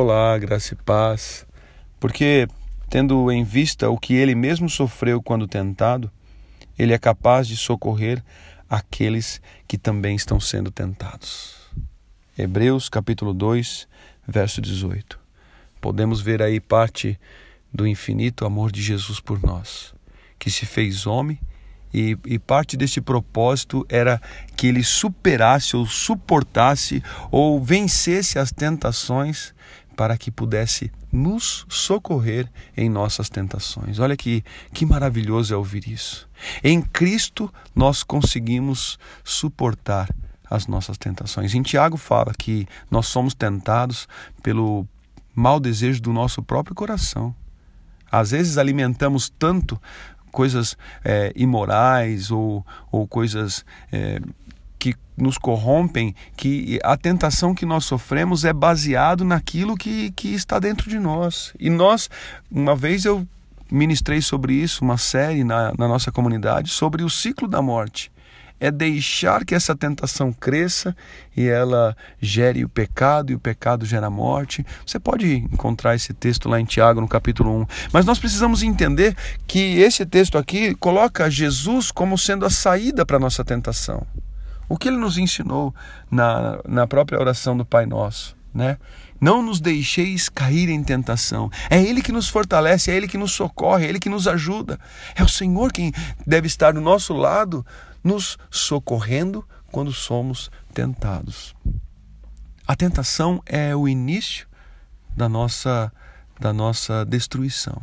[0.00, 1.44] Olá, graça e paz.
[1.98, 2.46] Porque,
[2.88, 6.08] tendo em vista o que ele mesmo sofreu quando tentado,
[6.78, 8.22] ele é capaz de socorrer
[8.70, 11.56] aqueles que também estão sendo tentados.
[12.38, 13.88] Hebreus capítulo 2,
[14.24, 15.18] verso 18.
[15.80, 17.18] Podemos ver aí parte
[17.74, 19.92] do infinito amor de Jesus por nós,
[20.38, 21.40] que se fez homem
[21.92, 24.20] e, e, parte desse propósito era
[24.56, 29.54] que ele superasse ou suportasse ou vencesse as tentações
[29.96, 33.98] para que pudesse nos socorrer em nossas tentações.
[33.98, 36.28] Olha que, que maravilhoso é ouvir isso.
[36.62, 40.08] Em Cristo nós conseguimos suportar
[40.48, 41.54] as nossas tentações.
[41.54, 44.06] Em Tiago fala que nós somos tentados
[44.42, 44.86] pelo
[45.34, 47.34] mau desejo do nosso próprio coração.
[48.10, 49.80] Às vezes alimentamos tanto
[50.30, 54.20] coisas é, imorais ou, ou coisas é,
[54.78, 60.58] que nos corrompem, que a tentação que nós sofremos é baseado naquilo que, que está
[60.58, 61.52] dentro de nós.
[61.58, 62.08] E nós,
[62.50, 63.26] uma vez eu
[63.70, 68.10] ministrei sobre isso, uma série na, na nossa comunidade, sobre o ciclo da morte
[68.60, 70.96] é deixar que essa tentação cresça
[71.36, 74.64] e ela gere o pecado e o pecado gera morte.
[74.84, 77.66] Você pode encontrar esse texto lá em Tiago, no capítulo 1.
[77.92, 83.16] Mas nós precisamos entender que esse texto aqui coloca Jesus como sendo a saída para
[83.16, 84.06] a nossa tentação.
[84.68, 85.74] O que ele nos ensinou
[86.10, 88.78] na, na própria oração do Pai Nosso, né?
[89.20, 91.50] Não nos deixeis cair em tentação.
[91.68, 94.78] É Ele que nos fortalece, é Ele que nos socorre, é Ele que nos ajuda.
[95.14, 95.92] É o Senhor quem
[96.26, 97.64] deve estar do nosso lado
[98.02, 101.54] nos socorrendo quando somos tentados.
[102.66, 104.46] A tentação é o início
[105.16, 105.92] da nossa,
[106.38, 107.80] da nossa destruição.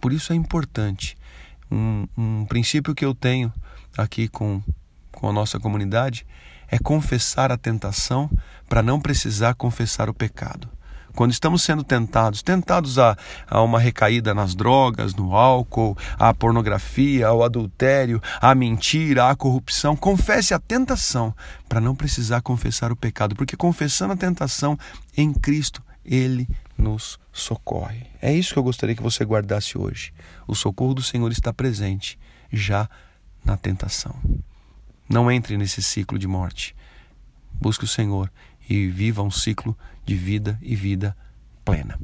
[0.00, 1.16] Por isso é importante.
[1.70, 3.52] Um, um princípio que eu tenho
[3.96, 4.62] aqui com,
[5.18, 6.26] com a nossa comunidade
[6.68, 8.30] é confessar a tentação
[8.68, 10.68] para não precisar confessar o pecado
[11.18, 13.16] quando estamos sendo tentados, tentados a,
[13.48, 19.96] a uma recaída nas drogas, no álcool, à pornografia, ao adultério, à mentira, à corrupção,
[19.96, 21.34] confesse a tentação
[21.68, 24.78] para não precisar confessar o pecado, porque confessando a tentação
[25.16, 26.48] em Cristo, Ele
[26.78, 28.06] nos socorre.
[28.22, 30.12] É isso que eu gostaria que você guardasse hoje.
[30.46, 32.16] O socorro do Senhor está presente
[32.52, 32.88] já
[33.44, 34.14] na tentação.
[35.08, 36.76] Não entre nesse ciclo de morte.
[37.52, 38.30] Busque o Senhor
[38.68, 41.16] e viva um ciclo de vida e vida
[41.64, 41.98] plena.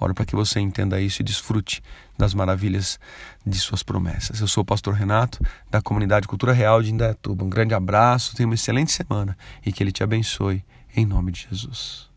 [0.00, 1.82] Oro para que você entenda isso e desfrute
[2.16, 3.00] das maravilhas
[3.44, 4.40] de suas promessas.
[4.40, 7.44] Eu sou o pastor Renato, da comunidade Cultura Real de Indaiatuba.
[7.44, 11.46] Um grande abraço, tenha uma excelente semana e que Ele te abençoe, em nome de
[11.50, 12.07] Jesus.